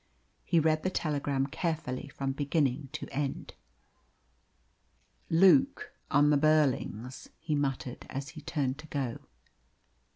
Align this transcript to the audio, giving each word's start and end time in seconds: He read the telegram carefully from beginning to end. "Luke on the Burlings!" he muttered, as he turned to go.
He 0.43 0.59
read 0.59 0.81
the 0.81 0.89
telegram 0.89 1.45
carefully 1.45 2.07
from 2.07 2.31
beginning 2.31 2.89
to 2.93 3.07
end. 3.11 3.53
"Luke 5.29 5.93
on 6.09 6.31
the 6.31 6.37
Burlings!" 6.37 7.29
he 7.37 7.53
muttered, 7.53 8.07
as 8.09 8.29
he 8.29 8.41
turned 8.41 8.79
to 8.79 8.87
go. 8.87 9.19